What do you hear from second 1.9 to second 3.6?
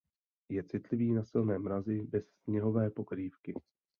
bez sněhové pokrývky.